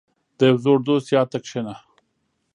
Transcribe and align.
•د 0.37 0.39
یو 0.49 0.55
زوړ 0.63 0.77
دوست 0.87 1.07
یاد 1.15 1.27
ته 1.31 1.37
کښېنه. 1.43 1.75